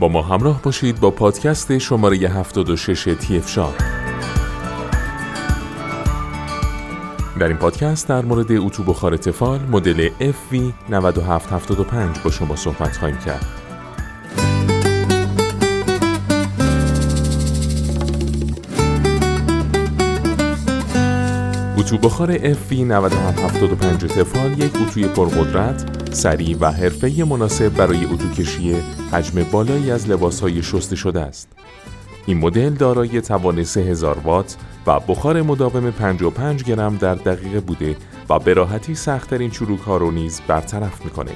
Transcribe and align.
با 0.00 0.08
ما 0.08 0.22
همراه 0.22 0.62
باشید 0.62 1.00
با 1.00 1.10
پادکست 1.10 1.78
شماره 1.78 2.16
76 2.16 3.16
تیف 3.20 3.48
شاب 3.48 3.74
در 7.40 7.48
این 7.48 7.56
پادکست 7.56 8.08
در 8.08 8.24
مورد 8.24 8.52
اتو 8.52 8.82
بخار 8.82 9.16
تفال 9.16 9.60
مدل 9.60 10.08
FV 10.08 10.56
9775 10.88 12.18
با 12.18 12.30
شما 12.30 12.56
صحبت 12.56 12.96
خواهیم 12.96 13.18
کرد. 13.18 13.46
اتو 21.78 21.98
بخار 21.98 22.38
FV 22.54 22.72
9775 22.72 24.12
تفال 24.12 24.58
یک 24.58 24.72
اتوی 24.82 25.08
پرقدرت، 25.08 25.95
سریع 26.16 26.56
و 26.60 26.72
حرفه‌ای 26.72 27.24
مناسب 27.24 27.68
برای 27.68 28.04
اتو 28.04 28.28
کشی 28.28 28.76
حجم 29.12 29.42
بالایی 29.42 29.90
از 29.90 30.10
لباسهای 30.10 30.62
شسته 30.62 30.96
شده 30.96 31.20
است. 31.20 31.48
این 32.26 32.38
مدل 32.38 32.70
دارای 32.70 33.20
توان 33.20 33.64
3000 33.64 34.18
وات 34.18 34.56
و 34.86 35.00
بخار 35.00 35.42
مداوم 35.42 35.90
55 35.90 36.64
گرم 36.64 36.96
در 36.96 37.14
دقیقه 37.14 37.60
بوده 37.60 37.96
و 38.30 38.38
به 38.38 38.54
راحتی 38.54 38.94
سختترین 38.94 39.50
چروک 39.50 39.80
ها 39.80 39.96
رو 39.96 40.10
نیز 40.10 40.40
برطرف 40.48 41.04
می‌کنه. 41.04 41.32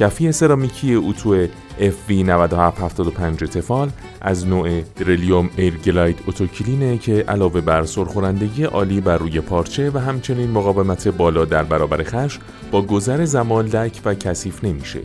کفی 0.00 0.32
سرامیکی 0.32 0.94
اتو 0.94 1.46
FV9775 1.78 3.48
تفال 3.48 3.90
از 4.20 4.46
نوع 4.46 4.80
درلیوم 4.80 5.50
ایرگلاید 5.56 6.18
اتوکلینه 6.26 6.98
که 6.98 7.24
علاوه 7.28 7.60
بر 7.60 7.84
سرخورندگی 7.84 8.64
عالی 8.64 9.00
بر 9.00 9.18
روی 9.18 9.40
پارچه 9.40 9.90
و 9.90 9.98
همچنین 9.98 10.50
مقاومت 10.50 11.08
بالا 11.08 11.44
در 11.44 11.62
برابر 11.64 12.02
خش 12.02 12.38
با 12.70 12.82
گذر 12.82 13.24
زمان 13.24 13.66
لک 13.66 14.00
و 14.04 14.14
کثیف 14.14 14.64
نمیشه 14.64 15.00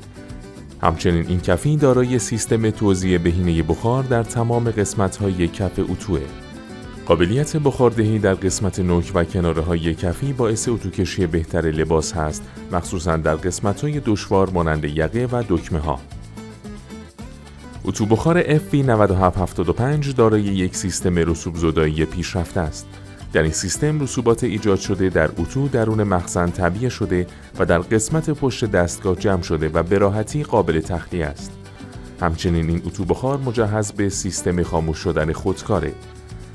همچنین 0.82 1.28
این 1.28 1.42
کفی 1.42 1.78
دارای 1.78 2.20
سیستم 2.20 2.70
توزیع 2.70 3.18
بهینه 3.18 3.64
بخار 3.64 4.04
در 4.04 4.24
تمام 4.24 4.72
قسمت‌های 4.72 5.48
کف 5.48 5.80
اتوه. 5.80 6.45
قابلیت 7.06 7.58
بخاردهی 7.58 8.20
در 8.20 8.34
قسمت 8.34 8.80
نوک 8.80 9.12
و 9.16 9.24
کناره 9.24 9.62
های 9.62 9.96
کفی 9.96 10.34
باعث 10.34 10.70
اتوکشی 10.70 11.28
بهتر 11.28 11.62
لباس 11.62 12.14
هست 12.14 12.44
مخصوصا 12.72 13.18
در 13.18 13.36
قسمت 13.36 13.82
های 13.82 14.02
دشوار 14.06 14.50
مانند 14.50 14.84
یقه 14.84 15.28
و 15.32 15.44
دکمه 15.50 15.80
ها. 15.80 16.00
اتو 17.86 18.06
بخار 18.06 18.44
FV9775 18.44 20.14
دارای 20.18 20.42
یک 20.42 20.76
سیستم 20.76 21.16
رسوب 21.16 21.56
زدایی 21.56 22.06
پیشرفته 22.06 22.60
است 22.60 22.88
در 23.34 23.42
این 23.42 23.52
سیستم 23.52 24.00
رسوبات 24.00 24.44
ایجاد 24.44 24.80
شده 24.80 25.10
در 25.10 25.30
اتو 25.38 25.68
درون 25.68 26.04
مخزن 26.04 26.52
طبیعه 26.52 26.90
شده 26.90 27.28
و 27.60 27.66
در 27.66 27.80
قسمت 27.80 28.30
پشت 28.30 28.66
دستگاه 28.66 29.16
جمع 29.16 29.42
شده 29.42 29.70
و 29.70 29.84
به 29.84 29.98
راحتی 29.98 30.44
قابل 30.44 30.80
تخلیه 30.80 31.26
است. 31.26 31.52
همچنین 32.22 32.70
این 32.70 32.82
اتو 32.86 33.06
بخار 33.06 33.38
مجهز 33.38 33.92
به 33.92 34.10
سیستم 34.10 34.64
خاموش 34.64 34.98
شدن 34.98 35.34
خودکاره. 35.34 35.94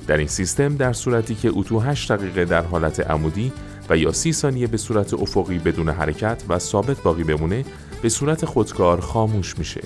در 0.07 0.17
این 0.17 0.27
سیستم 0.27 0.77
در 0.77 0.93
صورتی 0.93 1.35
که 1.35 1.51
اتو 1.55 1.81
8 1.81 2.13
دقیقه 2.13 2.45
در 2.45 2.63
حالت 2.63 3.11
عمودی 3.11 3.53
و 3.91 3.97
یا 3.97 4.13
30 4.13 4.33
ثانیه 4.33 4.67
به 4.67 4.77
صورت 4.77 5.15
افقی 5.15 5.59
بدون 5.59 5.89
حرکت 5.89 6.43
و 6.49 6.59
ثابت 6.59 7.03
باقی 7.03 7.25
بمونه 7.25 7.65
به 8.03 8.09
صورت 8.09 8.45
خودکار 8.45 9.01
خاموش 9.01 9.59
میشه. 9.59 9.81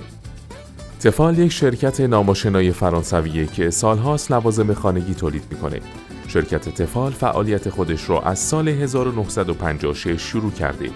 تفال 1.01 1.39
یک 1.39 1.53
شرکت 1.53 2.01
ناماشنای 2.01 2.73
فرانسویه 2.73 3.47
که 3.47 3.71
سالهاست 3.71 4.31
لوازم 4.31 4.75
خانگی 4.75 5.15
تولید 5.15 5.43
می‌کنه 5.51 5.81
شرکت 6.29 6.69
تفال 6.69 7.13
فعالیت 7.13 7.69
خودش 7.69 8.11
را 8.11 8.21
از 8.21 8.39
سال 8.39 8.69
1956 8.69 10.23
شروع 10.23 10.51
کرده 10.51 10.91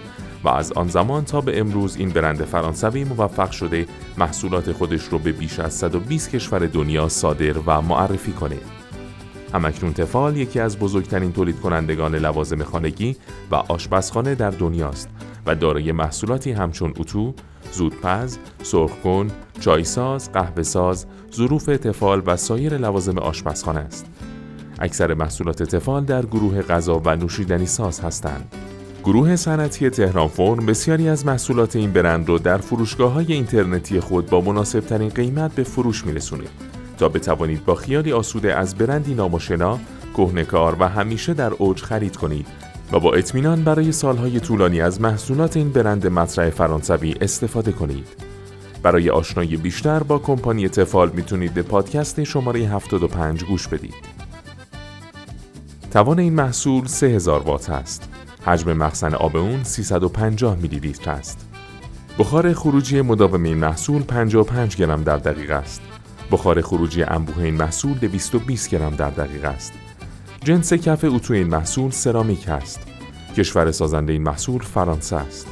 و 0.44 0.48
از 0.48 0.72
آن 0.72 0.88
زمان 0.88 1.24
تا 1.24 1.40
به 1.40 1.60
امروز 1.60 1.96
این 1.96 2.10
برند 2.10 2.44
فرانسوی 2.44 3.04
موفق 3.04 3.50
شده 3.50 3.86
محصولات 4.18 4.72
خودش 4.72 5.04
رو 5.04 5.18
به 5.18 5.32
بیش 5.32 5.60
از 5.60 5.74
120 5.74 6.30
کشور 6.30 6.66
دنیا 6.66 7.08
صادر 7.08 7.58
و 7.58 7.82
معرفی 7.82 8.32
کنه. 8.32 8.56
همکنون 9.54 9.92
تفال 9.92 10.36
یکی 10.36 10.60
از 10.60 10.78
بزرگترین 10.78 11.32
تولید 11.32 11.60
کنندگان 11.60 12.14
لوازم 12.14 12.62
خانگی 12.62 13.16
و 13.50 13.54
آشپزخانه 13.54 14.34
در 14.34 14.50
دنیاست 14.50 15.08
و 15.46 15.54
دارای 15.54 15.92
محصولاتی 15.92 16.52
همچون 16.52 16.92
اتو، 16.96 17.34
زودپز، 17.72 18.38
سرخکن، 18.62 19.30
چایساز، 19.60 20.32
قهوهساز، 20.32 21.06
ظروف 21.34 21.64
تفال 21.64 22.22
و 22.26 22.36
سایر 22.36 22.78
لوازم 22.78 23.18
آشپزخانه 23.18 23.80
است. 23.80 24.06
اکثر 24.78 25.14
محصولات 25.14 25.62
تفال 25.62 26.04
در 26.04 26.26
گروه 26.26 26.62
غذا 26.62 27.02
و 27.04 27.16
نوشیدنی 27.16 27.66
ساز 27.66 28.00
هستند. 28.00 28.54
گروه 29.04 29.36
صنعتی 29.36 29.90
تهران 29.90 30.28
فرم 30.28 30.66
بسیاری 30.66 31.08
از 31.08 31.26
محصولات 31.26 31.76
این 31.76 31.92
برند 31.92 32.28
رو 32.28 32.38
در 32.38 32.58
فروشگاه 32.58 33.12
های 33.12 33.32
اینترنتی 33.32 34.00
خود 34.00 34.26
با 34.26 34.40
مناسب 34.40 34.80
ترین 34.80 35.08
قیمت 35.08 35.54
به 35.54 35.62
فروش 35.62 36.06
میرسونه 36.06 36.44
تا 36.98 37.08
بتوانید 37.08 37.64
با 37.64 37.74
خیالی 37.74 38.12
آسوده 38.12 38.54
از 38.54 38.74
برندی 38.74 39.14
ناماشنا، 39.14 39.78
کهنکار 40.16 40.76
و 40.80 40.88
همیشه 40.88 41.34
در 41.34 41.52
اوج 41.52 41.82
خرید 41.82 42.16
کنید 42.16 42.46
و 42.92 43.00
با 43.00 43.14
اطمینان 43.14 43.64
برای 43.64 43.92
سالهای 43.92 44.40
طولانی 44.40 44.80
از 44.80 45.00
محصولات 45.00 45.56
این 45.56 45.70
برند 45.70 46.06
مطرح 46.06 46.50
فرانسوی 46.50 47.14
استفاده 47.20 47.72
کنید. 47.72 48.08
برای 48.82 49.10
آشنایی 49.10 49.56
بیشتر 49.56 50.02
با 50.02 50.18
کمپانی 50.18 50.68
تفال 50.68 51.10
می‌تونید 51.10 51.54
به 51.54 51.62
پادکست 51.62 52.24
شماره 52.24 52.60
75 52.60 53.44
گوش 53.44 53.68
بدید. 53.68 53.94
توان 55.90 56.18
این 56.18 56.32
محصول 56.32 56.86
3000 56.86 57.40
وات 57.40 57.70
است. 57.70 58.08
حجم 58.46 58.72
مخزن 58.72 59.14
آب 59.14 59.36
اون 59.36 59.64
350 59.64 60.56
میلی 60.56 60.78
لیتر 60.78 61.10
است. 61.10 61.48
بخار 62.18 62.52
خروجی 62.52 63.00
مداوم 63.00 63.42
این 63.42 63.58
محصول 63.58 64.02
55 64.02 64.76
گرم 64.76 65.02
در 65.02 65.16
دقیقه 65.16 65.54
است. 65.54 65.80
بخار 66.30 66.62
خروجی 66.62 67.02
انبوه 67.02 67.38
این 67.38 67.54
محصول 67.54 67.98
220 67.98 68.70
گرم 68.70 68.96
در 68.96 69.10
دقیقه 69.10 69.48
است. 69.48 69.72
جنس 70.44 70.72
کف 70.72 71.04
اتو 71.04 71.34
این 71.34 71.46
محصول 71.46 71.90
سرامیک 71.90 72.48
است. 72.48 72.80
کشور 73.36 73.72
سازنده 73.72 74.12
این 74.12 74.22
محصول 74.22 74.62
فرانسه 74.62 75.16
است. 75.16 75.46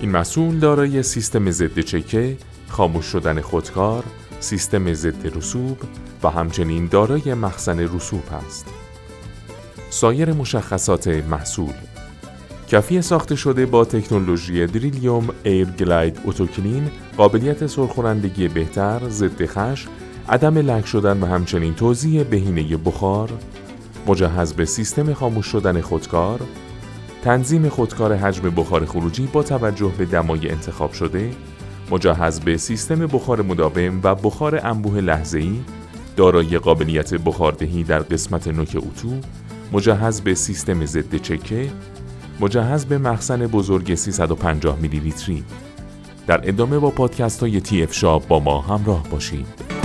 این 0.00 0.10
محصول 0.10 0.58
دارای 0.58 1.02
سیستم 1.02 1.50
ضد 1.50 1.80
چکه، 1.80 2.36
خاموش 2.68 3.04
شدن 3.04 3.40
خودکار، 3.40 4.04
سیستم 4.40 4.92
ضد 4.92 5.36
رسوب 5.36 5.78
و 6.22 6.28
همچنین 6.28 6.86
دارای 6.86 7.34
مخزن 7.34 7.78
رسوب 7.78 8.22
است. 8.46 8.66
سایر 9.90 10.32
مشخصات 10.32 11.08
محصول 11.08 11.72
کفی 12.70 13.02
ساخته 13.02 13.36
شده 13.36 13.66
با 13.66 13.84
تکنولوژی 13.84 14.66
Durilium 14.66 15.28
AirGlide 15.42 16.20
Autoclean 16.24 16.90
قابلیت 17.16 17.66
سرخورندگی 17.66 18.48
بهتر، 18.48 19.08
ضد 19.08 19.46
خش، 19.46 19.86
عدم 20.28 20.58
لک 20.58 20.86
شدن 20.86 21.20
و 21.20 21.26
همچنین 21.26 21.74
توزیع 21.74 22.24
بهینه 22.24 22.76
بخار، 22.76 23.30
مجهز 24.06 24.52
به 24.52 24.64
سیستم 24.64 25.14
خاموش 25.14 25.46
شدن 25.46 25.80
خودکار، 25.80 26.40
تنظیم 27.24 27.68
خودکار 27.68 28.14
حجم 28.14 28.50
بخار 28.50 28.84
خروجی 28.86 29.26
با 29.32 29.42
توجه 29.42 29.92
به 29.98 30.04
دمای 30.04 30.48
انتخاب 30.48 30.92
شده، 30.92 31.30
مجهز 31.90 32.40
به 32.40 32.56
سیستم 32.56 33.06
بخار 33.06 33.42
مداوم 33.42 34.00
و 34.02 34.14
بخار 34.14 34.66
انبوه 34.66 35.00
لحظه‌ای، 35.00 35.60
دارای 36.16 36.58
قابلیت 36.58 37.14
بخاردهی 37.14 37.82
در 37.82 38.00
قسمت 38.00 38.48
نوک 38.48 38.76
اتو، 38.76 39.10
مجهز 39.72 40.20
به 40.20 40.34
سیستم 40.34 40.86
ضد 40.86 41.16
چکه، 41.16 41.70
مجهز 42.40 42.86
به 42.86 42.98
مخزن 42.98 43.46
بزرگ 43.46 43.94
350 43.94 44.78
میلی 44.78 45.00
لیتری. 45.00 45.44
در 46.26 46.48
ادامه 46.48 46.78
با 46.78 46.90
پادکست 46.90 47.40
های 47.40 47.60
تی 47.60 47.82
اف 47.82 47.94
شاب 47.94 48.28
با 48.28 48.40
ما 48.40 48.60
همراه 48.60 49.08
باشید. 49.10 49.77